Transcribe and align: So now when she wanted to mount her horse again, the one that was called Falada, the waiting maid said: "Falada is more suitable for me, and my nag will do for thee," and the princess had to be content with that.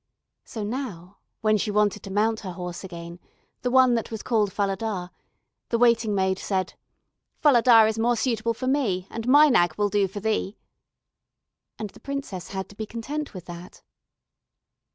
So 0.43 0.63
now 0.63 1.19
when 1.41 1.59
she 1.59 1.69
wanted 1.69 2.01
to 2.01 2.09
mount 2.11 2.39
her 2.39 2.53
horse 2.53 2.83
again, 2.83 3.19
the 3.61 3.69
one 3.69 3.93
that 3.93 4.09
was 4.09 4.23
called 4.23 4.51
Falada, 4.51 5.11
the 5.69 5.77
waiting 5.77 6.15
maid 6.15 6.39
said: 6.39 6.73
"Falada 7.37 7.85
is 7.85 7.99
more 7.99 8.17
suitable 8.17 8.55
for 8.55 8.65
me, 8.65 9.05
and 9.11 9.27
my 9.27 9.47
nag 9.47 9.75
will 9.75 9.89
do 9.89 10.07
for 10.07 10.19
thee," 10.19 10.57
and 11.77 11.91
the 11.91 11.99
princess 11.99 12.47
had 12.47 12.67
to 12.69 12.75
be 12.75 12.87
content 12.87 13.35
with 13.35 13.45
that. 13.45 13.83